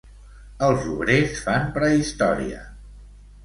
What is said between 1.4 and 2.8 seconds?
fan prehistòria!